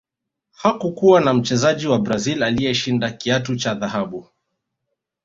[0.51, 4.27] hakukuwa na mchezaji wa brazil aliyeshinda kiatu cha dhahabu